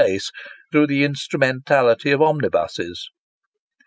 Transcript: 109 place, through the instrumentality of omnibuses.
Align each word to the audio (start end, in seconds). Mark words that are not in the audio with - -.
109 0.01 0.13
place, 0.15 0.31
through 0.71 0.87
the 0.87 1.03
instrumentality 1.03 2.09
of 2.09 2.23
omnibuses. 2.23 3.11